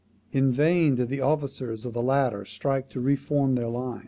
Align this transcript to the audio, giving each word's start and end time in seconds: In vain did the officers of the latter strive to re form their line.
In 0.31 0.51
vain 0.51 0.95
did 0.95 1.09
the 1.09 1.21
officers 1.21 1.85
of 1.85 1.93
the 1.93 2.01
latter 2.01 2.43
strive 2.43 2.89
to 2.89 2.99
re 2.99 3.15
form 3.15 3.53
their 3.53 3.67
line. 3.67 3.99